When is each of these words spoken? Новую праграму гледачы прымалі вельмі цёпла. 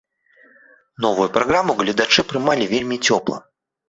Новую 1.03 1.27
праграму 1.35 1.75
гледачы 1.81 2.25
прымалі 2.31 2.65
вельмі 2.73 2.97
цёпла. 3.11 3.37